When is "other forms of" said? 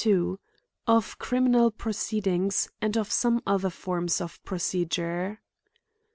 3.45-4.43